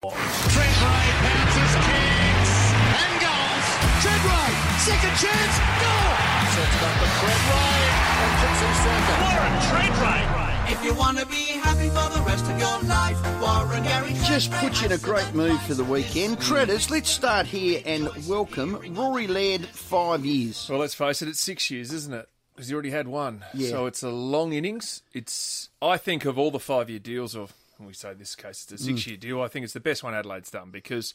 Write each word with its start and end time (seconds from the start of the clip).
Tredrea 0.00 1.14
bounces, 1.26 1.74
kicks, 1.82 2.54
and 3.02 3.12
goals. 3.18 3.66
Tredrea, 3.98 4.54
second 4.78 5.14
chance, 5.18 5.58
goal. 5.82 6.14
Sets 6.54 6.74
it 6.76 6.82
up 6.86 6.94
to 7.02 7.08
Tredrea 7.18 7.90
and 8.22 8.30
puts 8.38 8.60
himself 8.62 9.02
Warren 9.18 9.54
Tredrea. 9.66 10.70
If 10.70 10.84
you 10.84 10.94
want 10.94 11.18
to 11.18 11.26
be 11.26 11.42
happy 11.58 11.88
for 11.88 12.16
the 12.16 12.24
rest 12.24 12.44
of 12.44 12.56
your 12.60 12.78
life, 12.88 13.18
Warren 13.42 13.82
Gary. 13.82 14.14
Just 14.22 14.52
put 14.52 14.80
you 14.80 14.86
in 14.86 14.92
a 14.92 14.98
great 14.98 15.34
mood 15.34 15.58
for 15.62 15.74
the 15.74 15.82
weekend. 15.82 16.40
Treaders, 16.40 16.92
let's 16.92 17.10
start 17.10 17.46
here 17.46 17.82
and 17.84 18.08
welcome 18.28 18.94
Rory 18.94 19.26
Laird, 19.26 19.66
five 19.66 20.24
years. 20.24 20.68
Well, 20.70 20.78
let's 20.78 20.94
face 20.94 21.22
it, 21.22 21.28
it's 21.28 21.40
six 21.40 21.72
years, 21.72 21.92
isn't 21.92 22.14
it? 22.14 22.28
Because 22.54 22.70
you 22.70 22.76
already 22.76 22.90
had 22.90 23.08
one. 23.08 23.44
Yeah. 23.52 23.70
So 23.70 23.86
it's 23.86 24.04
a 24.04 24.10
long 24.10 24.52
innings. 24.52 25.02
It's, 25.12 25.70
I 25.82 25.96
think, 25.96 26.24
of 26.24 26.38
all 26.38 26.52
the 26.52 26.60
five 26.60 26.88
year 26.88 27.00
deals, 27.00 27.34
or 27.34 27.48
we 27.86 27.94
say 27.94 28.14
this 28.14 28.34
case 28.34 28.64
it's 28.64 28.82
a 28.82 28.84
six 28.84 29.06
year 29.06 29.16
deal, 29.16 29.40
I 29.42 29.48
think 29.48 29.64
it's 29.64 29.72
the 29.74 29.80
best 29.80 30.02
one 30.02 30.14
Adelaide's 30.14 30.50
done 30.50 30.70
because 30.70 31.14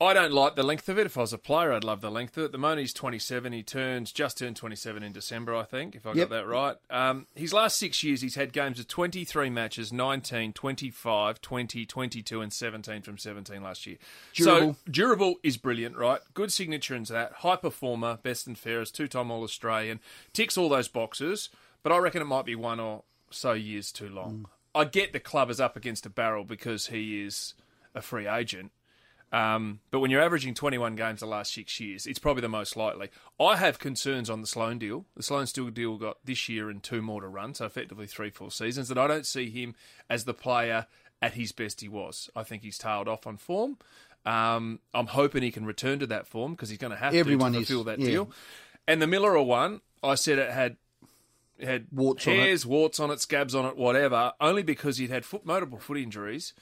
I 0.00 0.12
don't 0.12 0.32
like 0.32 0.56
the 0.56 0.64
length 0.64 0.88
of 0.88 0.98
it. 0.98 1.06
If 1.06 1.16
I 1.16 1.20
was 1.20 1.32
a 1.32 1.38
player, 1.38 1.72
I'd 1.72 1.84
love 1.84 2.00
the 2.00 2.10
length 2.10 2.36
of 2.36 2.42
it. 2.42 2.46
At 2.46 2.52
the 2.52 2.58
moment, 2.58 2.80
he's 2.80 2.92
27. 2.92 3.52
He 3.52 3.62
turns, 3.62 4.10
just 4.10 4.38
turned 4.38 4.56
27 4.56 5.04
in 5.04 5.12
December, 5.12 5.54
I 5.54 5.62
think, 5.62 5.94
if 5.94 6.04
I 6.04 6.10
Yep. 6.14 6.30
got 6.30 6.36
that 6.36 6.46
right. 6.48 6.76
Um, 6.90 7.28
his 7.36 7.52
last 7.52 7.78
six 7.78 8.02
years, 8.02 8.20
he's 8.20 8.34
had 8.34 8.52
games 8.52 8.80
of 8.80 8.88
23 8.88 9.50
matches 9.50 9.92
19, 9.92 10.52
25, 10.52 11.40
20, 11.40 11.86
22, 11.86 12.40
and 12.40 12.52
17 12.52 13.02
from 13.02 13.18
17 13.18 13.62
last 13.62 13.86
year. 13.86 13.96
Durable. 14.32 14.74
So, 14.74 14.90
durable 14.90 15.34
is 15.44 15.56
brilliant, 15.56 15.96
right? 15.96 16.20
Good 16.34 16.52
signature 16.52 16.96
into 16.96 17.12
that. 17.12 17.32
High 17.38 17.56
performer, 17.56 18.18
best 18.20 18.48
and 18.48 18.58
fairest, 18.58 18.96
two 18.96 19.06
time 19.06 19.30
All 19.30 19.44
Australian. 19.44 20.00
Ticks 20.32 20.58
all 20.58 20.68
those 20.68 20.88
boxes, 20.88 21.50
but 21.84 21.92
I 21.92 21.98
reckon 21.98 22.20
it 22.20 22.26
might 22.26 22.44
be 22.46 22.56
one 22.56 22.80
or 22.80 23.04
so 23.30 23.52
years 23.52 23.92
too 23.92 24.08
long. 24.08 24.48
I 24.74 24.84
get 24.84 25.12
the 25.12 25.20
club 25.20 25.50
is 25.50 25.60
up 25.60 25.76
against 25.76 26.06
a 26.06 26.10
barrel 26.10 26.44
because 26.44 26.88
he 26.88 27.22
is 27.22 27.54
a 27.94 28.02
free 28.02 28.26
agent. 28.26 28.72
Um, 29.32 29.80
but 29.90 29.98
when 29.98 30.12
you're 30.12 30.22
averaging 30.22 30.54
21 30.54 30.94
games 30.94 31.18
the 31.18 31.26
last 31.26 31.52
six 31.52 31.80
years, 31.80 32.06
it's 32.06 32.20
probably 32.20 32.42
the 32.42 32.48
most 32.48 32.76
likely. 32.76 33.10
I 33.40 33.56
have 33.56 33.80
concerns 33.80 34.30
on 34.30 34.40
the 34.40 34.46
Sloane 34.46 34.78
deal. 34.78 35.06
The 35.16 35.24
Sloane 35.24 35.46
still 35.46 35.70
deal 35.70 35.98
got 35.98 36.18
this 36.24 36.48
year 36.48 36.70
and 36.70 36.80
two 36.80 37.02
more 37.02 37.20
to 37.20 37.26
run, 37.26 37.54
so 37.54 37.66
effectively 37.66 38.06
three 38.06 38.30
four 38.30 38.52
seasons. 38.52 38.90
And 38.90 39.00
I 39.00 39.08
don't 39.08 39.26
see 39.26 39.50
him 39.50 39.74
as 40.08 40.24
the 40.24 40.34
player 40.34 40.86
at 41.20 41.34
his 41.34 41.50
best 41.50 41.80
he 41.80 41.88
was. 41.88 42.30
I 42.36 42.44
think 42.44 42.62
he's 42.62 42.78
tailed 42.78 43.08
off 43.08 43.26
on 43.26 43.36
form. 43.36 43.78
Um, 44.24 44.78
I'm 44.94 45.08
hoping 45.08 45.42
he 45.42 45.50
can 45.50 45.66
return 45.66 45.98
to 45.98 46.06
that 46.06 46.28
form 46.28 46.52
because 46.52 46.68
he's 46.68 46.78
going 46.78 46.92
to 46.92 46.96
have 46.96 47.14
Everyone 47.14 47.52
to, 47.52 47.58
to 47.58 47.62
is, 47.62 47.68
fulfill 47.68 47.84
that 47.84 47.98
yeah. 47.98 48.06
deal. 48.06 48.30
And 48.86 49.02
the 49.02 49.06
Milera 49.06 49.44
one, 49.44 49.80
I 50.02 50.14
said 50.14 50.38
it 50.38 50.50
had 50.50 50.76
had 51.66 51.86
Warts 51.92 52.26
on 52.26 52.32
it. 52.34 52.36
hairs, 52.40 52.66
warts 52.66 53.00
on 53.00 53.10
it, 53.10 53.20
scabs 53.20 53.54
on 53.54 53.64
it, 53.66 53.76
whatever, 53.76 54.32
only 54.40 54.62
because 54.62 54.98
he'd 54.98 55.10
had 55.10 55.24
foot, 55.24 55.44
multiple 55.44 55.78
foot 55.78 55.98
injuries. 55.98 56.52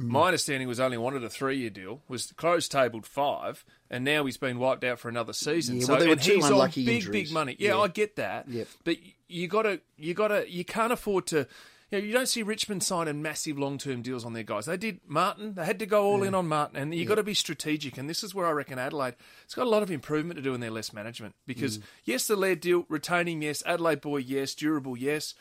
Mm. 0.00 0.08
My 0.08 0.26
understanding 0.26 0.68
was 0.68 0.78
only 0.78 0.96
wanted 0.96 1.24
a 1.24 1.28
three-year 1.30 1.70
deal. 1.70 2.02
Was 2.08 2.32
close 2.36 2.68
tabled 2.68 3.04
five, 3.04 3.64
and 3.90 4.04
now 4.04 4.24
he's 4.26 4.36
been 4.36 4.58
wiped 4.58 4.84
out 4.84 4.98
for 5.00 5.08
another 5.08 5.32
season. 5.32 5.76
Yeah, 5.78 5.84
so 5.86 5.92
well, 5.94 6.00
there 6.00 6.08
were 6.10 6.16
two 6.16 6.34
he's 6.34 6.44
on 6.44 6.52
unlucky 6.52 6.84
big, 6.84 6.96
injuries. 6.96 7.28
big 7.28 7.34
money. 7.34 7.56
Yeah, 7.58 7.70
Yeah. 7.70 7.80
I 7.80 7.88
get 7.88 8.16
that. 8.16 8.48
Yep. 8.48 8.68
But 8.84 8.96
you 9.28 9.48
got 9.48 9.62
to, 9.62 9.80
you 9.96 10.14
got 10.14 10.28
to, 10.28 10.48
you 10.50 10.64
can't 10.64 10.92
afford 10.92 11.26
to. 11.28 11.46
You 11.90 11.98
know, 11.98 12.04
you 12.04 12.12
don't 12.12 12.28
see 12.28 12.42
Richmond 12.42 12.82
signing 12.82 13.22
massive 13.22 13.58
long-term 13.58 14.02
deals 14.02 14.24
on 14.24 14.34
their 14.34 14.42
guys. 14.42 14.66
They 14.66 14.76
did 14.76 15.00
Martin. 15.06 15.54
They 15.54 15.64
had 15.64 15.78
to 15.78 15.86
go 15.86 16.04
all 16.04 16.22
in 16.22 16.34
on 16.34 16.46
Martin, 16.46 16.76
and 16.76 16.94
you've 16.94 17.08
got 17.08 17.14
to 17.14 17.22
be 17.22 17.32
strategic. 17.32 17.96
And 17.96 18.10
this 18.10 18.22
is 18.22 18.34
where 18.34 18.46
I 18.46 18.50
reckon 18.50 18.78
Adelaide 18.78 19.14
it's 19.44 19.54
got 19.54 19.66
a 19.66 19.70
lot 19.70 19.82
of 19.82 19.90
improvement 19.90 20.36
to 20.36 20.42
do 20.42 20.52
in 20.54 20.60
their 20.60 20.70
less 20.70 20.92
management. 20.92 21.34
Because 21.46 21.78
mm. 21.78 21.82
yes, 22.04 22.26
the 22.26 22.36
Laird 22.36 22.60
deal, 22.60 22.84
retaining 22.88 23.40
yes, 23.40 23.62
Adelaide 23.64 24.02
boy 24.02 24.18
yes, 24.18 24.54
durable 24.54 24.96
yes, 24.98 25.34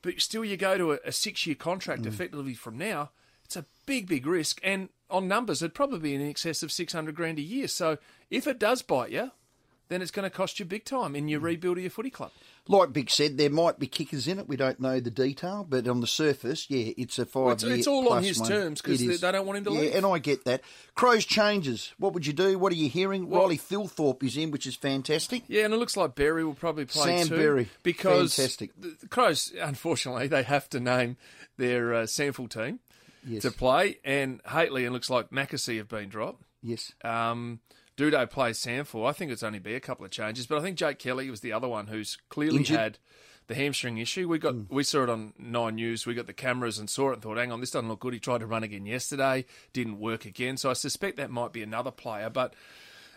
but 0.00 0.20
still 0.20 0.44
you 0.44 0.56
go 0.56 0.78
to 0.78 0.92
a, 0.92 0.98
a 1.04 1.12
six-year 1.12 1.56
contract 1.56 2.02
mm. 2.02 2.06
effectively 2.06 2.54
from 2.54 2.78
now. 2.78 3.10
It's 3.44 3.56
a 3.56 3.66
big, 3.84 4.08
big 4.08 4.26
risk, 4.26 4.60
and 4.62 4.88
on 5.10 5.26
numbers, 5.26 5.60
it'd 5.60 5.74
probably 5.74 5.98
be 5.98 6.14
in 6.14 6.26
excess 6.26 6.62
of 6.62 6.72
six 6.72 6.92
hundred 6.92 7.16
grand 7.16 7.38
a 7.38 7.42
year. 7.42 7.68
So 7.68 7.98
if 8.30 8.46
it 8.46 8.58
does 8.58 8.80
bite 8.80 9.10
you, 9.10 9.32
then 9.90 10.00
it's 10.00 10.10
going 10.10 10.24
to 10.24 10.30
cost 10.34 10.58
you 10.58 10.64
big 10.64 10.86
time 10.86 11.14
in 11.14 11.28
your 11.28 11.40
rebuild 11.40 11.76
of 11.76 11.82
your 11.82 11.90
footy 11.90 12.08
club. 12.08 12.30
Like 12.68 12.92
Big 12.92 13.10
said, 13.10 13.36
there 13.36 13.50
might 13.50 13.78
be 13.78 13.86
kickers 13.88 14.28
in 14.28 14.38
it. 14.38 14.46
We 14.48 14.56
don't 14.56 14.78
know 14.80 15.00
the 15.00 15.10
detail, 15.10 15.66
but 15.68 15.86
on 15.88 16.00
the 16.00 16.06
surface, 16.06 16.70
yeah, 16.70 16.92
it's 16.96 17.18
a 17.18 17.26
five 17.26 17.58
it's- 17.58 17.78
it's 17.80 17.86
all 17.88 18.08
on 18.10 18.22
his 18.22 18.38
one. 18.38 18.48
terms 18.48 18.80
'cause 18.80 19.02
It 19.02 19.08
they- 19.08 19.16
they 19.16 19.32
don't 19.32 19.44
want 19.46 19.58
him 19.58 19.64
to 19.64 19.72
yeah, 19.72 19.80
leave. 19.80 19.94
and 19.96 20.06
I 20.06 20.18
get 20.20 20.44
that. 20.44 20.62
Crows 20.94 21.24
changes. 21.26 21.92
What 21.98 22.12
would 22.14 22.26
you 22.26 22.32
do? 22.32 22.58
What 22.58 22.72
are 22.72 22.76
you 22.76 22.88
hearing? 22.88 23.28
Riley 23.28 23.58
Thilthorpe 23.58 24.22
is 24.22 24.36
in, 24.36 24.50
which 24.52 24.66
is 24.66 24.76
fantastic. 24.76 25.42
Yeah, 25.48 25.64
and 25.64 25.74
it 25.74 25.78
looks 25.78 25.96
like 25.96 26.14
Berry 26.14 26.44
will 26.44 26.54
probably 26.54 26.84
play 26.86 27.18
Sam 27.18 27.28
too. 27.28 27.36
Berry, 27.36 27.68
because 27.82 28.34
fantastic. 28.36 28.70
The, 28.80 28.96
the 29.00 29.08
Crows, 29.08 29.52
unfortunately, 29.60 30.28
they 30.28 30.44
have 30.44 30.68
to 30.70 30.78
name 30.80 31.16
their 31.56 31.92
uh, 31.94 32.06
sample 32.06 32.46
team 32.48 32.78
Yes. 33.26 33.42
to 33.42 33.50
play, 33.50 33.98
and 34.04 34.40
Hately 34.44 34.84
and 34.84 34.92
looks 34.94 35.10
like 35.10 35.30
Mackesy 35.30 35.76
have 35.78 35.88
been 35.88 36.08
dropped. 36.08 36.42
Yes. 36.62 36.92
Um, 37.02 37.60
Doedee 38.00 38.30
plays 38.30 38.58
SANFL. 38.58 39.08
I 39.08 39.12
think 39.12 39.30
it's 39.30 39.42
only 39.42 39.58
be 39.58 39.74
a 39.74 39.80
couple 39.80 40.04
of 40.04 40.10
changes, 40.10 40.46
but 40.46 40.58
I 40.58 40.62
think 40.62 40.76
Jake 40.76 40.98
Kelly 40.98 41.28
was 41.30 41.40
the 41.40 41.52
other 41.52 41.68
one 41.68 41.86
who's 41.88 42.16
clearly 42.28 42.58
Injured. 42.58 42.76
had 42.78 42.98
the 43.46 43.54
hamstring 43.54 43.98
issue. 43.98 44.28
We 44.28 44.38
got 44.38 44.54
Hmm. 44.54 44.62
we 44.74 44.82
saw 44.84 45.02
it 45.02 45.10
on 45.10 45.34
Nine 45.38 45.74
News. 45.74 46.06
We 46.06 46.14
got 46.14 46.26
the 46.26 46.32
cameras 46.32 46.78
and 46.78 46.88
saw 46.88 47.10
it 47.10 47.14
and 47.14 47.22
thought, 47.22 47.36
hang 47.36 47.50
on, 47.52 47.60
this 47.60 47.70
doesn't 47.72 47.88
look 47.88 48.00
good. 48.00 48.14
He 48.14 48.20
tried 48.20 48.38
to 48.40 48.46
run 48.46 48.62
again 48.62 48.86
yesterday, 48.86 49.44
didn't 49.72 49.98
work 49.98 50.24
again. 50.24 50.56
So 50.56 50.70
I 50.70 50.74
suspect 50.74 51.16
that 51.18 51.30
might 51.30 51.52
be 51.52 51.62
another 51.62 51.90
player. 51.90 52.30
But 52.30 52.54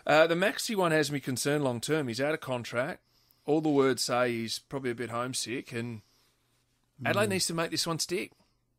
uh, 0.06 0.26
the 0.26 0.34
Maxi 0.34 0.74
one 0.76 0.92
has 0.92 1.10
me 1.12 1.20
concerned 1.20 1.64
long 1.64 1.80
term. 1.80 2.08
He's 2.08 2.20
out 2.20 2.34
of 2.34 2.40
contract. 2.40 3.00
All 3.46 3.60
the 3.60 3.68
words 3.70 4.02
say 4.02 4.32
he's 4.32 4.58
probably 4.58 4.90
a 4.90 4.94
bit 4.94 5.10
homesick, 5.10 5.72
and 5.72 6.00
Adelaide 7.04 7.28
needs 7.30 7.46
to 7.46 7.54
make 7.54 7.70
this 7.70 7.86
one 7.86 7.98
stick. 7.98 8.32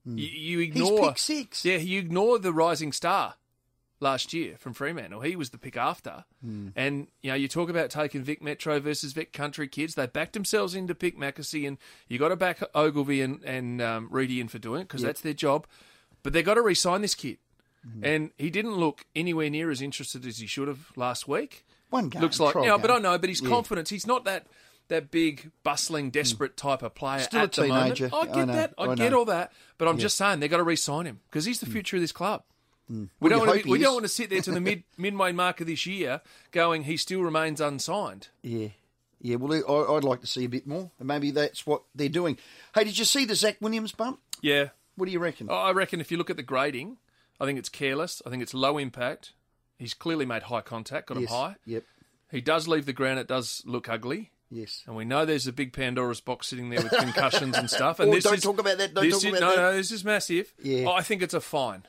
You, 0.06 0.14
you 0.16 0.58
Hmm. 0.58 0.62
He's 0.62 0.70
ignore 0.84 1.08
pick 1.10 1.18
six. 1.18 1.66
yeah, 1.66 1.78
you 1.78 2.00
ignore 2.00 2.38
the 2.38 2.52
rising 2.54 2.92
star 2.92 3.36
last 4.06 4.34
year 4.34 4.56
from 4.58 4.74
Fremantle. 4.74 5.20
He 5.22 5.36
was 5.36 5.50
the 5.50 5.58
pick 5.58 5.76
after. 5.76 6.24
Hmm. 6.42 6.70
And, 6.76 7.08
you 7.22 7.32
know, 7.32 7.36
you 7.36 7.48
talk 7.50 7.70
about 7.70 7.90
taking 7.90 8.24
Vic 8.24 8.42
Metro 8.42 8.80
versus 8.80 9.12
Vic 9.12 9.34
Country 9.34 9.68
kids. 9.68 9.96
They 9.96 10.06
backed 10.08 10.34
themselves 10.34 10.74
in 10.76 10.88
to 10.88 10.96
pick 10.96 11.18
Mackesy, 11.20 11.68
and 11.68 11.78
you 12.08 12.18
got 12.20 12.30
to 12.30 12.36
back 12.38 12.62
Ogilvie 12.74 13.22
and, 13.22 13.44
and 13.44 13.82
um, 13.82 14.08
Reedy 14.10 14.40
in 14.40 14.48
for 14.48 14.60
doing 14.60 14.82
it 14.82 14.84
because 14.88 15.02
that's 15.02 15.20
their 15.22 15.34
job. 15.34 15.68
But 16.24 16.32
they've 16.34 16.46
got 16.46 16.54
to 16.54 16.62
re 16.62 16.74
sign 16.76 17.02
this 17.02 17.16
kid. 17.16 17.40
Hmm. 17.84 18.06
And 18.06 18.32
he 18.38 18.50
didn't 18.50 18.76
look 18.76 19.06
anywhere 19.16 19.50
near 19.50 19.70
as 19.72 19.82
interested 19.82 20.26
as 20.26 20.38
he 20.38 20.48
should 20.48 20.68
have 20.68 20.92
last 20.96 21.28
week. 21.28 21.66
One 21.90 22.10
game. 22.10 22.22
Looks 22.22 22.40
like, 22.40 22.54
trial 22.54 22.66
yeah, 22.66 22.78
but 22.78 22.90
I 22.92 23.00
know, 23.00 23.18
but 23.18 23.30
his 23.30 23.42
Yeah. 23.42 23.50
confidence, 23.50 23.90
he's 23.90 24.08
not 24.08 24.24
that. 24.26 24.48
That 24.88 25.10
big, 25.10 25.50
bustling, 25.64 26.12
desperate 26.12 26.56
type 26.58 26.84
of 26.84 26.94
player 26.94 27.22
Still 27.22 27.40
a 27.40 27.44
at 27.46 27.54
the 27.54 27.68
moment. 27.68 27.98
teenager. 27.98 28.16
I 28.16 28.20
I 28.20 28.26
get 28.28 28.36
know, 28.46 28.54
that. 28.54 28.74
I, 28.78 28.84
I 28.84 28.94
get 28.96 29.12
know. 29.14 29.18
all 29.20 29.26
that. 29.26 29.52
But 29.80 29.88
I'm 29.88 29.98
just 29.98 30.16
saying 30.16 30.42
they've 30.42 30.50
got 30.50 30.58
to 30.58 30.64
re-sign 30.64 31.08
him 31.08 31.22
because 31.28 31.46
he's 31.46 31.60
the 31.60 31.66
future 31.66 31.98
of 31.98 32.02
this 32.04 32.12
club. 32.12 32.44
Mm. 32.92 33.10
We 33.20 33.30
Well, 33.30 33.40
don't 33.40 33.48
want 33.48 33.60
to. 33.60 33.64
Be, 33.66 33.72
we 33.72 33.80
don't 33.80 33.94
want 33.94 34.06
to 34.06 34.10
sit 34.10 34.30
there 34.30 34.42
to 34.42 34.52
the 34.52 34.62
mid 34.62 34.84
midway 34.98 35.32
mark 35.32 35.62
of 35.62 35.68
this 35.68 35.86
year, 35.86 36.22
going 36.52 36.84
he 36.84 36.98
still 36.98 37.22
remains 37.22 37.60
unsigned. 37.62 38.30
Yeah. 38.42 38.70
Yeah, 39.22 39.38
well, 39.38 39.54
I, 39.54 39.96
I'd 39.96 40.04
like 40.04 40.22
to 40.22 40.28
see 40.28 40.44
a 40.46 40.50
bit 40.50 40.68
more. 40.68 40.92
And 41.00 41.08
maybe 41.08 41.32
that's 41.32 41.66
what 41.66 41.82
they're 41.96 42.10
doing. 42.10 42.38
Hey, 42.76 42.84
did 42.84 43.00
you 43.00 43.06
see 43.06 43.26
the 43.26 43.34
Zac 43.34 43.58
Williams 43.60 43.92
bump? 43.92 44.20
Yeah, 44.42 44.70
What 44.98 45.08
do 45.08 45.12
you 45.12 45.18
reckon? 45.20 45.50
I 45.50 45.72
reckon 45.72 46.00
if 46.00 46.12
you 46.12 46.18
look 46.18 46.30
at 46.30 46.38
the 46.38 46.44
grading, 46.44 46.98
I 47.40 47.46
think 47.46 47.58
it's 47.58 47.70
careless. 47.70 48.22
I 48.26 48.30
think 48.30 48.44
it's 48.44 48.54
low 48.54 48.78
impact. 48.78 49.32
He's 49.80 49.96
clearly 49.96 50.26
made 50.26 50.44
high 50.44 50.62
contact, 50.62 51.08
got 51.08 51.20
yes. 51.20 51.32
him 51.32 51.36
high. 51.36 51.56
Yep. 51.66 51.84
He 52.30 52.42
does 52.42 52.68
leave 52.68 52.86
the 52.86 52.94
ground. 52.94 53.18
It 53.18 53.28
does 53.28 53.64
look 53.66 53.90
ugly. 53.90 54.32
Yes. 54.52 54.84
And 54.86 54.96
we 54.96 55.06
know 55.06 55.26
there's 55.26 55.48
a 55.48 55.54
big 55.54 55.74
Pandora's 55.74 56.22
box 56.22 56.48
sitting 56.48 56.70
there 56.70 56.84
with 56.84 56.92
concussions 56.92 57.58
and 57.58 57.70
stuff. 57.70 58.00
And 58.00 58.10
Oh, 58.12 58.14
this 58.14 58.26
don't 58.26 58.36
is, 58.36 58.44
talk 58.44 58.60
about 58.60 58.78
that, 58.78 58.94
don't 58.94 59.10
talk 59.10 59.14
is, 59.18 59.24
about 59.24 59.42
no, 59.42 59.50
that. 59.50 59.56
No, 59.56 59.72
no, 59.72 59.76
this 59.76 59.92
is 59.92 60.06
massive. 60.06 60.54
Yeah. 60.62 60.90
I 60.90 61.02
think 61.02 61.24
it's 61.24 61.34
a 61.34 61.42
fine. 61.42 61.88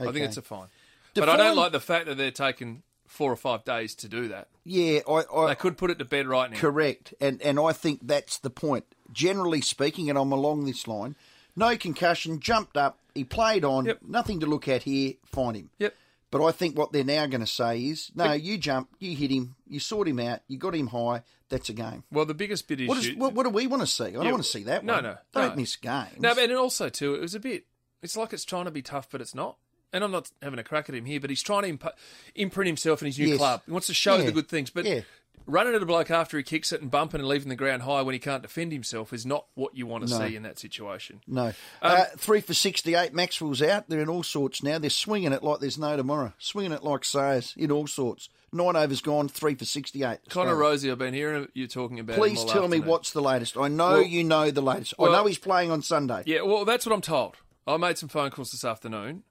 I 0.00 0.12
think 0.12 0.24
it's 0.24 0.36
a 0.36 0.42
fine. 0.42 0.68
But 1.14 1.28
I 1.28 1.36
don't 1.36 1.56
like 1.56 1.72
the 1.72 1.80
fact 1.80 2.06
that 2.06 2.16
they're 2.16 2.30
taking 2.30 2.82
four 3.06 3.32
or 3.32 3.36
five 3.36 3.64
days 3.64 3.94
to 3.96 4.08
do 4.08 4.28
that. 4.28 4.48
Yeah, 4.64 5.00
I, 5.08 5.24
I 5.34 5.46
They 5.48 5.54
could 5.54 5.78
put 5.78 5.90
it 5.90 5.98
to 5.98 6.04
bed 6.04 6.26
right 6.26 6.50
now. 6.50 6.58
correct, 6.58 7.14
and 7.20 7.40
and 7.42 7.58
I 7.58 7.72
think 7.72 8.00
that's 8.06 8.38
the 8.38 8.50
point. 8.50 8.84
Generally 9.12 9.62
speaking, 9.62 10.10
and 10.10 10.18
I'm 10.18 10.32
along 10.32 10.64
this 10.66 10.86
line. 10.86 11.16
No 11.56 11.76
concussion, 11.76 12.38
jumped 12.38 12.76
up, 12.76 12.98
he 13.14 13.24
played 13.24 13.64
on, 13.64 13.86
Yep. 13.86 13.98
nothing 14.06 14.40
to 14.40 14.46
look 14.46 14.68
at 14.68 14.84
here. 14.84 15.14
Find 15.24 15.56
him. 15.56 15.70
Yep. 15.78 15.94
But 16.30 16.44
I 16.44 16.52
think 16.52 16.76
what 16.76 16.92
they're 16.92 17.02
now 17.02 17.26
going 17.26 17.40
to 17.40 17.46
say 17.46 17.80
is, 17.80 18.12
no, 18.14 18.32
you 18.34 18.58
jump, 18.58 18.90
you 19.00 19.16
hit 19.16 19.30
him, 19.30 19.56
you 19.66 19.80
sort 19.80 20.06
him 20.06 20.20
out, 20.20 20.40
you 20.46 20.58
got 20.58 20.74
him 20.74 20.88
high. 20.88 21.22
That's 21.48 21.70
a 21.70 21.72
game. 21.72 22.04
Well, 22.12 22.26
the 22.26 22.34
biggest 22.34 22.68
bit 22.68 22.82
is 22.82 22.88
What, 22.88 22.98
is, 22.98 23.08
you- 23.08 23.16
what, 23.16 23.32
what 23.32 23.44
do 23.44 23.50
we 23.50 23.66
want 23.66 23.80
to 23.80 23.86
see? 23.86 24.04
I 24.04 24.10
don't 24.12 24.30
want 24.30 24.44
to 24.44 24.48
see 24.50 24.64
that. 24.64 24.84
No, 24.84 24.92
one. 24.94 25.02
no, 25.04 25.10
no. 25.12 25.18
don't 25.32 25.56
no. 25.56 25.62
miss 25.62 25.76
games. 25.76 26.20
No, 26.20 26.34
but 26.34 26.44
and 26.44 26.52
also 26.52 26.90
too, 26.90 27.14
it 27.14 27.22
was 27.22 27.34
a 27.34 27.40
bit. 27.40 27.64
It's 28.02 28.16
like 28.16 28.34
it's 28.34 28.44
trying 28.44 28.66
to 28.66 28.70
be 28.70 28.82
tough, 28.82 29.08
but 29.10 29.22
it's 29.22 29.34
not. 29.34 29.56
And 29.92 30.04
I'm 30.04 30.10
not 30.10 30.30
having 30.42 30.58
a 30.58 30.64
crack 30.64 30.88
at 30.88 30.94
him 30.94 31.04
here, 31.06 31.18
but 31.20 31.30
he's 31.30 31.42
trying 31.42 31.62
to 31.62 31.68
imp- 31.70 31.94
imprint 32.34 32.66
himself 32.66 33.00
in 33.02 33.06
his 33.06 33.18
new 33.18 33.28
Yes. 33.28 33.38
club. 33.38 33.62
He 33.66 33.72
wants 33.72 33.86
to 33.86 33.94
show 33.94 34.16
Yeah. 34.16 34.26
the 34.26 34.32
good 34.32 34.48
things, 34.48 34.68
but 34.68 34.84
Yeah. 34.84 35.00
running 35.46 35.74
at 35.74 35.82
a 35.82 35.86
bloke 35.86 36.10
after 36.10 36.36
he 36.36 36.42
kicks 36.42 36.72
it 36.72 36.82
and 36.82 36.90
bumping 36.90 37.20
and 37.20 37.28
leaving 37.28 37.48
the 37.48 37.56
ground 37.56 37.82
high 37.82 38.02
when 38.02 38.12
he 38.12 38.18
can't 38.18 38.42
defend 38.42 38.70
himself 38.70 39.14
is 39.14 39.24
not 39.24 39.46
what 39.54 39.74
you 39.74 39.86
want 39.86 40.06
to 40.06 40.10
No. 40.10 40.18
see 40.28 40.36
in 40.36 40.42
that 40.42 40.58
situation. 40.58 41.22
No. 41.26 41.46
Um, 41.46 41.54
uh, 41.80 42.04
three 42.18 42.42
for 42.42 42.52
68. 42.52 43.14
Maxwell's 43.14 43.62
out. 43.62 43.88
They're 43.88 44.00
in 44.02 44.10
all 44.10 44.22
sorts 44.22 44.62
now. 44.62 44.78
They're 44.78 44.90
swinging 44.90 45.32
it 45.32 45.42
like 45.42 45.60
there's 45.60 45.78
no 45.78 45.96
tomorrow. 45.96 46.34
Swinging 46.38 46.72
it 46.72 46.84
like 46.84 47.02
Sayers 47.06 47.54
in 47.56 47.70
all 47.72 47.86
sorts. 47.86 48.28
Nine 48.52 48.76
overs 48.76 49.00
gone, 49.00 49.28
three 49.28 49.54
for 49.54 49.64
68. 49.64 50.18
Connor. 50.28 50.54
Rozee, 50.54 50.90
I've 50.90 50.98
been 50.98 51.14
hearing 51.14 51.48
you 51.54 51.66
talking 51.66 51.98
about. 51.98 52.16
Please 52.16 52.44
tell 52.44 52.68
me 52.68 52.80
what's 52.80 53.12
the 53.12 53.22
latest. 53.22 53.56
I 53.56 53.68
know 53.68 53.88
Well- 53.92 54.02
you 54.02 54.22
know 54.24 54.50
the 54.50 54.60
latest. 54.62 54.92
I 54.98 55.04
know 55.06 55.24
he's 55.26 55.38
playing 55.38 55.70
on 55.70 55.80
Sunday. 55.80 56.24
Yeah, 56.26 56.42
well, 56.42 56.66
that's 56.66 56.84
what 56.84 56.94
I'm 56.94 57.00
told. 57.00 57.36
I 57.66 57.76
made 57.76 57.96
some 57.98 58.08
phone 58.08 58.30
calls 58.30 58.50
this 58.50 58.64
afternoon. 58.64 59.24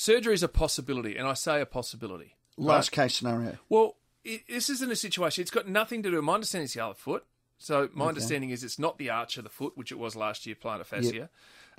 Surgery 0.00 0.34
is 0.34 0.42
a 0.42 0.48
possibility, 0.48 1.16
and 1.16 1.28
I 1.28 1.34
say 1.34 1.60
a 1.60 1.66
possibility. 1.66 2.34
Last 2.56 2.90
case 2.90 3.14
scenario. 3.16 3.58
Well, 3.68 3.96
it, 4.24 4.42
this 4.48 4.70
isn't 4.70 4.90
a 4.90 4.96
situation. 4.96 5.42
It's 5.42 5.50
got 5.50 5.68
nothing 5.68 6.02
to 6.02 6.10
do. 6.10 6.20
My 6.22 6.34
understanding 6.34 6.64
is 6.64 6.74
the 6.74 6.84
other 6.84 6.94
foot. 6.94 7.24
So 7.58 7.90
my 7.92 8.06
understanding 8.06 8.50
is 8.50 8.64
it's 8.64 8.78
not 8.78 8.96
the 8.96 9.10
arch 9.10 9.36
of 9.36 9.44
the 9.44 9.50
foot, 9.50 9.76
which 9.76 9.92
it 9.92 9.98
was 9.98 10.16
last 10.16 10.46
year, 10.46 10.56
plantar 10.56 10.86
fascia. 10.86 11.28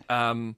Um, 0.10 0.56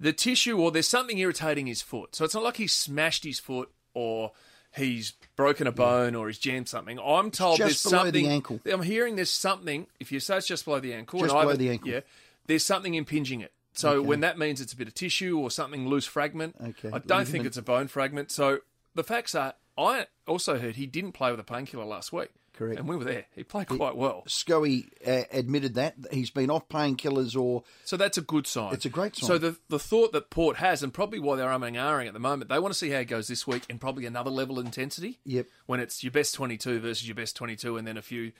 the 0.00 0.12
tissue, 0.12 0.58
or 0.58 0.72
there's 0.72 0.88
something 0.88 1.16
irritating 1.18 1.68
his 1.68 1.80
foot. 1.80 2.16
So 2.16 2.24
it's 2.24 2.34
not 2.34 2.42
like 2.42 2.56
he 2.56 2.66
smashed 2.66 3.22
his 3.22 3.38
foot 3.38 3.70
or 3.94 4.32
he's 4.74 5.12
broken 5.36 5.68
a 5.68 5.72
bone 5.72 6.16
or 6.16 6.26
he's 6.26 6.38
jammed 6.38 6.68
something. 6.68 6.98
I'm 6.98 7.30
told 7.30 7.58
just 7.58 7.84
there's 7.84 7.92
below 7.92 8.04
something. 8.04 8.24
the 8.24 8.30
ankle. 8.30 8.60
I'm 8.66 8.82
hearing 8.82 9.14
there's 9.14 9.30
something. 9.30 9.86
If 10.00 10.10
you 10.10 10.18
say 10.18 10.38
it's 10.38 10.48
just 10.48 10.64
below 10.64 10.80
the 10.80 10.94
ankle, 10.94 11.20
Just 11.20 11.32
below 11.32 11.54
the 11.54 11.70
ankle. 11.70 11.90
yeah, 11.90 12.00
there's 12.46 12.64
something 12.64 12.94
impinging 12.94 13.42
it. 13.42 13.52
So 13.74 14.02
when 14.02 14.20
that 14.20 14.38
means 14.38 14.60
it's 14.60 14.72
a 14.72 14.76
bit 14.76 14.88
of 14.88 14.94
tissue 14.94 15.38
or 15.38 15.50
something 15.50 15.88
loose 15.88 16.06
fragment, 16.06 16.56
Okay, 16.60 16.90
I 16.92 16.98
don't 16.98 17.26
think 17.26 17.46
it's 17.46 17.56
a 17.56 17.62
bone 17.62 17.88
fragment. 17.88 18.30
So 18.30 18.58
the 18.94 19.04
facts 19.04 19.34
are, 19.34 19.54
I 19.78 20.06
also 20.26 20.58
heard 20.58 20.76
he 20.76 20.86
didn't 20.86 21.12
play 21.12 21.30
with 21.30 21.40
a 21.40 21.44
painkiller 21.44 21.84
last 21.84 22.12
week. 22.12 22.28
Correct. 22.54 22.78
And 22.78 22.86
we 22.86 22.96
were 22.96 23.04
there. 23.04 23.24
He 23.34 23.44
played 23.44 23.66
quite 23.68 23.96
well. 23.96 24.24
Scully 24.26 24.90
uh, 25.06 25.22
admitted 25.32 25.74
that 25.76 25.94
he's 26.10 26.30
been 26.30 26.50
off 26.50 26.68
painkillers 26.68 27.34
or 27.34 27.64
So 27.84 27.96
that's 27.96 28.18
a 28.18 28.20
good 28.20 28.46
sign. 28.46 28.74
It's 28.74 28.84
a 28.84 28.90
great 28.90 29.16
sign. 29.16 29.26
So 29.26 29.38
the 29.38 29.56
the 29.70 29.78
thought 29.78 30.12
that 30.12 30.28
Port 30.28 30.58
has, 30.58 30.82
and 30.82 30.92
probably 30.92 31.18
why 31.18 31.36
they're 31.36 31.48
umming 31.48 31.68
and 31.68 31.76
ahhing 31.76 32.08
at 32.08 32.12
the 32.12 32.20
moment, 32.20 32.50
they 32.50 32.58
want 32.58 32.74
to 32.74 32.78
see 32.78 32.90
how 32.90 32.98
it 32.98 33.06
goes 33.06 33.26
this 33.26 33.46
week 33.46 33.64
and 33.70 33.80
probably 33.80 34.04
another 34.04 34.30
level 34.30 34.58
of 34.58 34.66
intensity. 34.66 35.18
Yep. 35.24 35.46
When 35.64 35.80
it's 35.80 36.04
your 36.04 36.10
best 36.10 36.34
22 36.34 36.80
versus 36.80 37.08
your 37.08 37.14
best 37.14 37.36
22 37.36 37.78
and 37.78 37.86
then 37.86 37.96
a 37.96 38.02
few. 38.02 38.32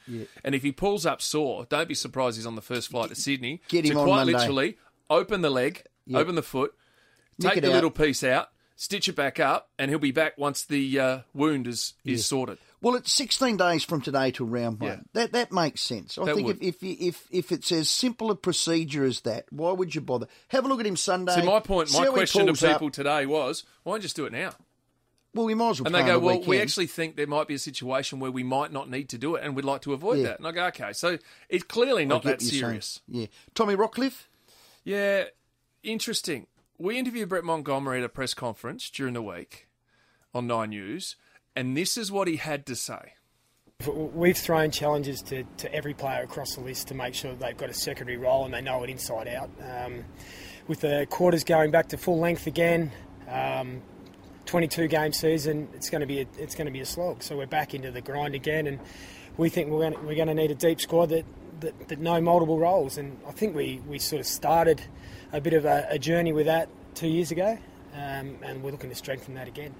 And 0.44 0.54
if 0.54 0.62
he 0.62 0.72
pulls 0.72 1.06
up 1.06 1.22
sore, 1.22 1.64
don't 1.64 1.88
be 1.88 1.94
surprised 1.94 2.36
he's 2.36 2.46
on 2.46 2.54
the 2.54 2.60
first 2.62 2.90
flight 2.90 3.08
to 3.08 3.14
Sydney. 3.14 3.62
Get 3.68 3.86
him 3.86 3.92
to 3.92 4.00
on 4.00 4.06
quite 4.06 4.16
Monday. 4.16 4.32
literally 4.34 4.78
open 5.12 5.40
the 5.42 5.50
leg, 5.50 5.84
open 6.14 6.34
the 6.34 6.42
foot, 6.42 6.74
Nick 7.38 7.52
take 7.54 7.62
the 7.62 7.68
out. 7.70 7.74
little 7.74 7.90
piece 7.90 8.22
out, 8.24 8.48
stitch 8.76 9.08
it 9.08 9.16
back 9.16 9.38
up, 9.40 9.70
and 9.78 9.90
he'll 9.90 9.98
be 9.98 10.10
back 10.12 10.36
once 10.38 10.64
the 10.64 10.98
uh, 10.98 11.18
wound 11.34 11.66
is, 11.66 11.94
is 12.04 12.26
sorted. 12.26 12.58
Well, 12.80 12.96
it's 12.96 13.12
16 13.12 13.56
days 13.56 13.84
from 13.84 14.00
today 14.00 14.32
to 14.32 14.44
round 14.44 14.80
one. 14.80 14.90
Yeah. 14.90 14.96
That 15.12 15.32
that 15.32 15.52
makes 15.52 15.80
sense. 15.82 16.18
I 16.18 16.24
That 16.24 16.34
think 16.34 16.46
would. 16.48 16.62
if, 16.62 16.82
if 16.82 17.00
if 17.00 17.26
if 17.30 17.52
it's 17.52 17.70
as 17.70 17.88
simple 17.88 18.32
a 18.32 18.34
procedure 18.34 19.04
as 19.04 19.20
that, 19.20 19.44
why 19.50 19.70
would 19.70 19.94
you 19.94 20.00
bother? 20.00 20.26
Have 20.48 20.64
a 20.64 20.68
look 20.68 20.80
at 20.80 20.86
him 20.86 20.96
Sunday. 20.96 21.34
See, 21.36 21.46
my 21.46 21.60
point, 21.60 21.92
my 21.92 22.06
question 22.06 22.40
to 22.46 22.52
pulls 22.52 22.64
up. 22.64 22.72
people 22.72 22.90
today 22.90 23.24
was, 23.24 23.62
why 23.84 23.92
don't 23.92 23.98
you 24.00 24.02
just 24.02 24.16
do 24.16 24.26
it 24.26 24.32
now? 24.32 24.50
Well, 25.34 25.46
we 25.46 25.54
might 25.54 25.70
as 25.70 25.80
well. 25.80 25.86
And 25.86 25.94
they 25.94 26.02
go, 26.04 26.18
well, 26.18 26.42
we 26.42 26.60
actually 26.60 26.88
think 26.88 27.16
there 27.16 27.26
might 27.28 27.46
be 27.48 27.54
a 27.54 27.58
situation 27.58 28.18
where 28.18 28.30
we 28.32 28.42
might 28.42 28.70
not 28.72 28.90
need 28.90 29.08
to 29.10 29.18
do 29.18 29.36
it, 29.36 29.44
and 29.44 29.54
we'd 29.56 29.64
like 29.64 29.82
to 29.82 29.92
avoid 29.94 30.18
Yeah. 30.18 30.24
that. 30.24 30.38
And 30.40 30.46
I 30.48 30.50
go, 30.52 30.66
okay, 30.66 30.92
so 30.92 31.16
it's 31.48 31.64
clearly 31.64 32.04
not 32.04 32.24
that 32.24 32.42
you're 32.42 32.50
saying. 32.50 32.60
serious. 32.62 33.00
Yeah, 33.08 33.26
Tommy 33.54 33.74
Rockliff. 33.76 34.24
Yeah, 34.84 35.24
interesting. 35.82 36.46
We 36.78 36.98
interviewed 36.98 37.28
Brett 37.28 37.44
Montgomery 37.44 37.98
at 37.98 38.04
a 38.04 38.08
press 38.08 38.34
conference 38.34 38.90
during 38.90 39.14
the 39.14 39.22
week 39.22 39.68
on 40.34 40.46
Nine 40.46 40.70
News, 40.70 41.16
and 41.54 41.76
this 41.76 41.96
is 41.96 42.10
what 42.10 42.26
he 42.26 42.36
had 42.36 42.66
to 42.66 42.74
say. 42.74 43.14
We've 43.86 44.36
thrown 44.36 44.70
challenges 44.70 45.22
to, 45.22 45.44
to 45.58 45.72
every 45.74 45.94
player 45.94 46.22
across 46.22 46.54
the 46.54 46.60
list 46.60 46.88
to 46.88 46.94
make 46.94 47.14
sure 47.14 47.34
they've 47.34 47.56
got 47.56 47.68
a 47.68 47.74
secondary 47.74 48.16
role 48.16 48.44
and 48.44 48.54
they 48.54 48.60
know 48.60 48.82
it 48.84 48.90
inside 48.90 49.26
out. 49.28 49.50
Um, 49.60 50.04
with 50.68 50.80
the 50.80 51.06
quarters 51.10 51.42
going 51.42 51.72
back 51.72 51.88
to 51.88 51.96
full 51.96 52.20
length 52.20 52.46
again, 52.46 52.92
um, 53.28 53.82
22 54.46 54.86
game 54.88 55.12
season, 55.12 55.68
it's 55.74 55.90
going 55.90 56.00
to 56.00 56.06
be 56.06 56.20
a, 56.20 56.26
it's 56.38 56.54
going 56.54 56.66
to 56.66 56.72
be 56.72 56.80
a 56.80 56.86
slog. 56.86 57.22
So 57.22 57.36
we're 57.36 57.46
back 57.46 57.74
into 57.74 57.90
the 57.90 58.00
grind 58.00 58.34
again, 58.34 58.66
and 58.66 58.78
we 59.36 59.48
think 59.48 59.70
we're 59.70 59.80
going 59.80 59.94
to, 59.94 60.00
we're 60.00 60.14
going 60.14 60.28
to 60.28 60.34
need 60.34 60.50
a 60.50 60.56
deep 60.56 60.80
squad 60.80 61.06
that, 61.06 61.24
that, 61.62 61.88
that 61.88 61.98
know 61.98 62.20
multiple 62.20 62.58
roles. 62.58 62.98
And 62.98 63.18
I 63.26 63.32
think 63.32 63.56
we, 63.56 63.80
we 63.86 63.98
sort 63.98 64.20
of 64.20 64.26
started 64.26 64.82
a 65.32 65.40
bit 65.40 65.54
of 65.54 65.64
a, 65.64 65.86
a 65.90 65.98
journey 65.98 66.32
with 66.32 66.46
that 66.46 66.68
two 66.94 67.08
years 67.08 67.30
ago, 67.30 67.58
um, 67.94 68.36
and 68.42 68.62
we're 68.62 68.70
looking 68.70 68.90
to 68.90 68.96
strengthen 68.96 69.34
that 69.34 69.48
again. 69.48 69.74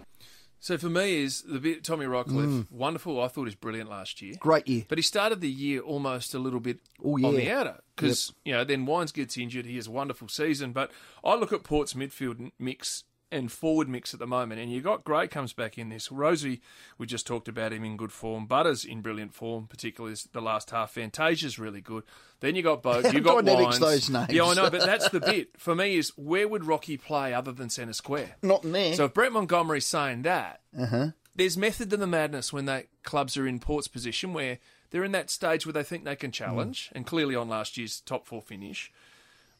So 0.60 0.78
for 0.78 0.88
me, 0.88 1.24
is 1.24 1.42
the 1.42 1.58
bit 1.58 1.82
Tommy 1.82 2.06
Rockliff 2.06 2.70
wonderful? 2.70 3.20
I 3.20 3.26
thought 3.26 3.42
he 3.42 3.46
was 3.46 3.54
brilliant 3.56 3.90
last 3.90 4.22
year. 4.22 4.34
Mm. 4.34 4.38
Great 4.38 4.68
year. 4.68 4.84
But 4.88 4.96
he 4.96 5.02
started 5.02 5.40
the 5.40 5.50
year 5.50 5.80
almost 5.80 6.34
a 6.34 6.38
little 6.38 6.60
bit 6.60 6.78
Oh, 7.04 7.14
on 7.14 7.34
the 7.34 7.50
outer 7.50 7.80
because 7.96 8.32
you 8.44 8.52
know 8.52 8.62
then 8.62 8.86
Wines 8.86 9.10
gets 9.10 9.36
injured. 9.36 9.66
He 9.66 9.74
has 9.74 9.88
a 9.88 9.90
wonderful 9.90 10.28
season, 10.28 10.70
but 10.72 10.92
I 11.24 11.34
look 11.34 11.52
at 11.52 11.64
Port's 11.64 11.94
midfield 11.94 12.52
mix 12.60 13.02
and 13.32 13.50
forward 13.50 13.88
mix 13.88 14.12
at 14.14 14.20
the 14.20 14.26
moment, 14.26 14.60
and 14.60 14.70
you 14.70 14.80
got 14.80 15.02
Gray 15.04 15.26
comes 15.26 15.52
back 15.52 15.78
in 15.78 15.88
this. 15.88 16.08
Rozee, 16.08 16.60
we 16.98 17.06
just 17.06 17.26
talked 17.26 17.48
about 17.48 17.72
him 17.72 17.82
in 17.84 17.96
good 17.96 18.12
form. 18.12 18.46
Butters 18.46 18.84
in 18.84 19.00
brilliant 19.00 19.34
form, 19.34 19.66
particularly 19.66 20.14
the 20.32 20.40
last 20.42 20.70
half. 20.70 20.92
Fantasia's 20.92 21.58
really 21.58 21.80
good. 21.80 22.04
Then 22.40 22.54
you 22.54 22.62
got 22.62 22.82
Boak, 22.82 23.12
you 23.14 23.20
got 23.20 23.44
Wines. 23.44 23.78
those 23.80 24.10
names. 24.10 24.30
Yeah, 24.30 24.44
I 24.44 24.54
know, 24.54 24.70
but 24.70 24.84
that's 24.86 25.08
the 25.08 25.20
bit 25.32 25.50
for 25.58 25.74
me 25.74 25.96
is 25.96 26.10
where 26.16 26.46
would 26.46 26.64
Rocky 26.66 26.96
play 26.96 27.32
other 27.34 27.52
than 27.52 27.70
centre 27.70 27.92
square? 27.92 28.36
Not 28.42 28.64
in 28.64 28.72
there. 28.72 28.94
So 28.94 29.06
if 29.06 29.14
Brett 29.14 29.32
Montgomery's 29.32 29.86
saying 29.86 30.22
that, 30.22 30.60
Uh-huh. 30.78 31.08
there's 31.34 31.56
method 31.56 31.90
to 31.90 31.96
the 31.96 32.06
madness 32.06 32.52
when 32.52 32.66
they 32.66 32.86
clubs 33.02 33.36
are 33.36 33.46
in 33.48 33.58
Port's 33.58 33.88
position 33.88 34.32
where 34.32 34.58
they're 34.90 35.04
in 35.04 35.12
that 35.12 35.30
stage 35.30 35.64
where 35.64 35.72
they 35.72 35.82
think 35.82 36.04
they 36.04 36.14
can 36.16 36.30
challenge, 36.32 36.88
Mm. 36.90 36.96
and 36.96 37.06
clearly 37.06 37.34
on 37.34 37.48
last 37.48 37.78
year's 37.78 38.00
top 38.02 38.26
four 38.26 38.42
finish. 38.42 38.92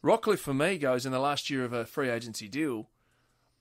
Rockliff 0.03 0.39
for 0.39 0.53
me 0.53 0.77
goes 0.77 1.05
in 1.05 1.11
the 1.11 1.19
last 1.19 1.49
year 1.49 1.63
of 1.63 1.71
a 1.73 1.85
free 1.85 2.09
agency 2.09 2.47
deal. 2.49 2.89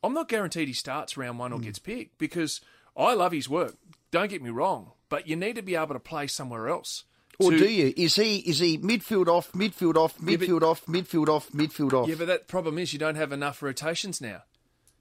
I'm 0.02 0.14
not 0.14 0.28
guaranteed 0.28 0.68
he 0.68 0.74
starts 0.74 1.16
round 1.16 1.38
one 1.38 1.52
or 1.52 1.58
Mm. 1.58 1.64
gets 1.64 1.78
picked 1.78 2.18
because 2.18 2.60
I 2.96 3.14
love 3.14 3.32
his 3.32 3.48
work. 3.48 3.76
Don't 4.10 4.28
get 4.28 4.42
me 4.42 4.50
wrong, 4.50 4.92
but 5.08 5.26
you 5.28 5.36
need 5.36 5.56
to 5.56 5.62
be 5.62 5.74
able 5.76 5.94
to 5.94 6.00
play 6.00 6.26
somewhere 6.26 6.68
else. 6.68 7.04
or 7.38 7.50
to- 7.50 7.58
do 7.58 7.68
you? 7.68 7.92
Is 7.96 8.14
he 8.16 8.36
is 8.40 8.58
he 8.60 8.76
midfield 8.78 9.26
off, 9.26 9.50
midfield 9.52 9.96
off, 9.96 10.14
but- 10.20 10.26
midfield 10.38 10.62
off, 10.62 10.84
midfield 10.86 11.28
off, 11.28 11.50
midfield 11.50 11.92
off? 11.94 12.08
Yeah, 12.08 12.14
but 12.16 12.26
that 12.26 12.46
problem 12.46 12.78
is 12.78 12.92
you 12.92 12.98
don't 13.00 13.16
have 13.16 13.32
enough 13.32 13.62
rotations 13.62 14.20
now. 14.20 14.42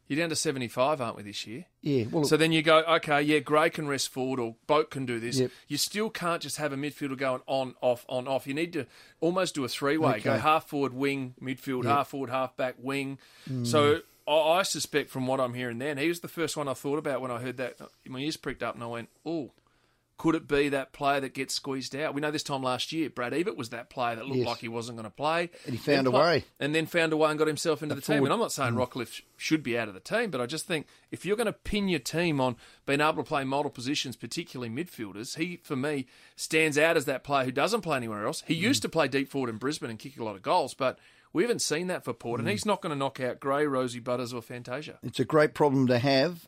You're 0.08 0.18
down 0.20 0.30
to 0.30 0.36
75, 0.36 1.00
aren't 1.02 1.18
we, 1.18 1.24
this 1.24 1.46
year? 1.46 1.66
Yeah, 1.82 2.06
well, 2.10 2.24
So 2.24 2.36
then 2.38 2.52
you 2.52 2.62
go, 2.62 2.80
okay, 2.80 3.22
yeah, 3.22 3.40
Gray 3.40 3.70
can 3.70 3.88
rest 3.88 4.10
forward 4.10 4.40
or 4.40 4.56
Boak 4.68 4.90
can 4.90 5.06
do 5.06 5.20
this. 5.20 5.40
Yep. 5.40 5.52
You 5.68 5.78
still 5.78 6.10
can't 6.10 6.42
just 6.42 6.58
have 6.58 6.74
a 6.74 6.76
midfielder 6.78 7.18
going 7.18 7.42
on, 7.48 7.76
off, 7.82 8.06
on, 8.10 8.28
off. 8.28 8.46
You 8.48 8.54
need 8.54 8.74
to 8.74 8.88
almost 9.20 9.54
do 9.56 9.64
a 9.64 9.70
three 9.70 9.98
way. 9.98 10.20
Go 10.20 10.38
half 10.38 10.68
forward, 10.68 10.94
wing, 10.94 11.36
midfield, 11.42 11.86
half 11.86 12.10
forward, 12.10 12.30
half 12.30 12.58
back, 12.58 12.76
wing. 12.80 13.20
Mm. 13.50 13.66
So 13.68 14.02
I, 14.28 14.64
suspect 14.64 15.10
from 15.10 15.28
what 15.28 15.40
I'm 15.40 15.54
hearing 15.54 15.80
then, 15.80 15.98
he 15.98 16.08
was 16.08 16.20
the 16.20 16.28
first 16.28 16.56
one 16.56 16.68
I 16.68 16.74
thought 16.74 17.00
about 17.00 17.22
when 17.22 17.32
I 17.32 17.40
heard 17.40 17.58
that. 17.58 17.78
My 18.08 18.20
ears 18.20 18.38
pricked 18.38 18.64
up 18.64 18.76
and 18.76 18.84
I 18.84 18.88
went, 18.88 19.10
oh, 19.26 19.52
could 20.22 20.36
it 20.36 20.48
be 20.48 20.70
that 20.70 20.94
player 20.94 21.20
that 21.20 21.34
gets 21.34 21.56
squeezed 21.56 21.96
out? 21.96 22.14
We 22.14 22.22
know 22.22 22.30
this 22.30 22.44
time 22.44 22.62
last 22.62 22.92
year, 22.92 23.10
Brad 23.10 23.34
Ebert 23.34 23.58
was 23.58 23.70
that 23.70 23.90
player 23.90 24.16
that 24.18 24.28
looked 24.28 24.38
Yes. 24.38 24.48
like 24.48 24.60
he 24.60 24.68
wasn't 24.68 24.98
going 24.98 25.10
to 25.10 25.16
play. 25.16 25.50
And 25.66 25.74
he 25.74 25.80
found 25.80 26.06
a 26.06 26.12
way. 26.12 26.44
And 26.60 26.76
then 26.76 26.86
found 26.86 27.12
a 27.12 27.18
way 27.18 27.32
and 27.32 27.40
got 27.40 27.48
himself 27.48 27.82
into 27.82 27.96
the 27.96 28.02
team. 28.02 28.24
And 28.24 28.32
I'm 28.32 28.38
not 28.38 28.52
saying 28.52 28.74
hmm. 28.74 28.80
Rockliff 28.80 29.22
should 29.36 29.64
be 29.64 29.80
out 29.80 29.88
of 29.88 29.96
the 29.96 30.00
team, 30.00 30.30
but 30.30 30.40
I 30.40 30.46
just 30.46 30.68
think 30.68 30.86
if 31.10 31.26
you're 31.26 31.36
going 31.36 31.48
to 31.48 31.54
pin 31.54 31.88
your 31.88 32.00
team 32.00 32.40
on 32.40 32.56
being 32.86 33.02
able 33.02 33.16
to 33.16 33.24
play 33.24 33.44
multiple 33.44 33.72
positions, 33.72 34.16
particularly 34.16 34.72
midfielders, 34.72 35.38
he, 35.38 35.60
for 35.64 35.76
me, 35.76 36.06
stands 36.36 36.78
out 36.78 36.98
as 36.98 37.06
that 37.06 37.24
player 37.24 37.46
who 37.46 37.52
doesn't 37.52 37.82
play 37.82 37.98
anywhere 37.98 38.28
else. 38.28 38.44
He 38.46 38.56
hmm. 38.56 38.66
used 38.66 38.84
to 38.84 38.90
play 38.90 39.08
deep 39.08 39.28
forward 39.28 39.50
in 39.50 39.58
Brisbane 39.58 39.90
and 39.90 39.98
kick 39.98 40.20
a 40.20 40.24
lot 40.24 40.36
of 40.36 40.44
goals, 40.44 40.76
but 40.76 41.00
we 41.34 41.44
haven't 41.44 41.62
seen 41.62 41.88
that 41.88 42.04
for 42.04 42.14
Port, 42.14 42.40
and 42.40 42.48
hmm. 42.48 42.52
he's 42.52 42.66
not 42.66 42.82
going 42.82 42.92
to 42.92 42.98
knock 42.98 43.20
out 43.20 43.40
Gray, 43.40 43.66
Rozee 43.66 44.04
Butters, 44.04 44.34
or 44.34 44.42
Fantasia. 44.42 45.00
it's 45.04 45.20
a 45.20 45.26
great 45.26 45.54
problem 45.54 45.88
to 45.88 46.00
have. 46.00 46.48